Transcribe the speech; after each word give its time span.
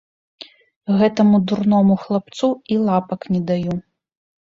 Гэтаму 1.01 1.43
дурному 1.53 1.99
хлапцу 2.07 2.53
і 2.75 2.83
лапак 2.91 3.33
не 3.37 3.47
даю. 3.55 3.81